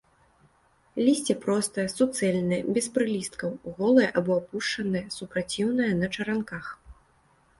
Лісце 1.07 1.33
простае, 1.43 1.85
суцэльнае, 1.97 2.59
без 2.77 2.87
прылісткаў, 2.95 3.51
голае 3.79 4.07
або 4.21 4.31
апушанае, 4.41 5.05
супраціўнае, 5.17 5.93
на 6.03 6.07
чаранках. 6.17 6.65